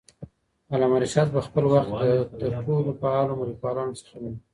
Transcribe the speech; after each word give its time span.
علامه 0.73 0.97
رشاد 1.03 1.27
په 1.35 1.41
خپل 1.47 1.63
وخت 1.67 1.89
کې 1.97 2.11
د 2.19 2.21
تر 2.39 2.51
ټولو 2.65 2.89
فعالو 3.01 3.47
لیکوالانو 3.49 3.97
څخه 4.01 4.15
وو. 4.21 4.31